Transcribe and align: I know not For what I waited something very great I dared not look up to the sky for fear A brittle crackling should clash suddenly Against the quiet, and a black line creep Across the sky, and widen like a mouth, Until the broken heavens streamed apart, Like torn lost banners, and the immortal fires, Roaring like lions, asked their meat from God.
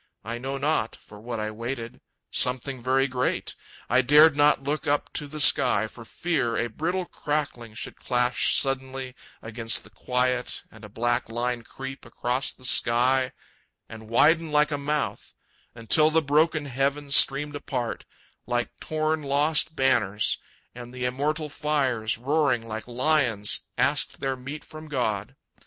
I 0.25 0.39
know 0.39 0.57
not 0.57 0.95
For 0.95 1.19
what 1.19 1.39
I 1.39 1.51
waited 1.51 2.01
something 2.31 2.81
very 2.81 3.07
great 3.07 3.55
I 3.87 4.01
dared 4.01 4.35
not 4.35 4.63
look 4.63 4.87
up 4.87 5.13
to 5.13 5.27
the 5.27 5.39
sky 5.39 5.85
for 5.85 6.03
fear 6.05 6.57
A 6.57 6.69
brittle 6.69 7.05
crackling 7.05 7.75
should 7.75 7.97
clash 7.97 8.57
suddenly 8.59 9.13
Against 9.43 9.83
the 9.83 9.91
quiet, 9.91 10.63
and 10.71 10.83
a 10.83 10.89
black 10.89 11.29
line 11.31 11.61
creep 11.61 12.03
Across 12.03 12.53
the 12.53 12.65
sky, 12.65 13.31
and 13.87 14.09
widen 14.09 14.51
like 14.51 14.71
a 14.71 14.77
mouth, 14.79 15.35
Until 15.75 16.09
the 16.09 16.23
broken 16.23 16.65
heavens 16.65 17.15
streamed 17.15 17.55
apart, 17.55 18.03
Like 18.47 18.71
torn 18.79 19.21
lost 19.21 19.75
banners, 19.75 20.39
and 20.73 20.91
the 20.91 21.05
immortal 21.05 21.47
fires, 21.47 22.17
Roaring 22.17 22.67
like 22.67 22.87
lions, 22.87 23.59
asked 23.77 24.19
their 24.19 24.35
meat 24.35 24.65
from 24.65 24.87
God. 24.87 25.35